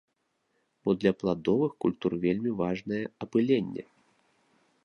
Бо 0.85 0.89
для 1.03 1.11
пладовых 1.19 1.71
культур 1.87 2.11
вельмі 2.25 2.51
важнае 2.65 3.03
апыленне. 3.27 3.83